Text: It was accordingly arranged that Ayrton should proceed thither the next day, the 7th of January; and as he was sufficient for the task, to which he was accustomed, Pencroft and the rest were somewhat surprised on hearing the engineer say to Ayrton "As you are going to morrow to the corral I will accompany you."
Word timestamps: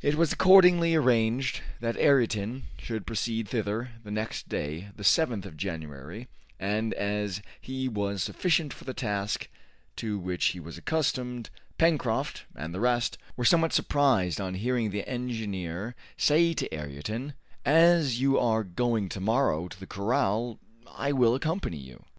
It 0.00 0.14
was 0.14 0.32
accordingly 0.32 0.94
arranged 0.94 1.60
that 1.80 1.98
Ayrton 1.98 2.62
should 2.78 3.06
proceed 3.06 3.46
thither 3.48 3.90
the 4.02 4.10
next 4.10 4.48
day, 4.48 4.88
the 4.96 5.02
7th 5.02 5.44
of 5.44 5.58
January; 5.58 6.26
and 6.58 6.94
as 6.94 7.42
he 7.60 7.86
was 7.86 8.22
sufficient 8.22 8.72
for 8.72 8.84
the 8.86 8.94
task, 8.94 9.46
to 9.96 10.18
which 10.18 10.42
he 10.52 10.58
was 10.58 10.78
accustomed, 10.78 11.50
Pencroft 11.76 12.46
and 12.56 12.72
the 12.74 12.80
rest 12.80 13.18
were 13.36 13.44
somewhat 13.44 13.74
surprised 13.74 14.40
on 14.40 14.54
hearing 14.54 14.88
the 14.88 15.06
engineer 15.06 15.94
say 16.16 16.54
to 16.54 16.74
Ayrton 16.74 17.34
"As 17.66 18.22
you 18.22 18.38
are 18.38 18.64
going 18.64 19.10
to 19.10 19.20
morrow 19.20 19.68
to 19.68 19.78
the 19.78 19.86
corral 19.86 20.58
I 20.96 21.12
will 21.12 21.34
accompany 21.34 21.76
you." 21.76 22.06